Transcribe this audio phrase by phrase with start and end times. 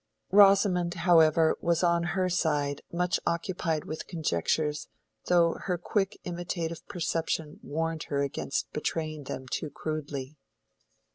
[0.31, 4.87] Rosamond, however, was on her side much occupied with conjectures,
[5.27, 10.37] though her quick imitative perception warned her against betraying them too crudely.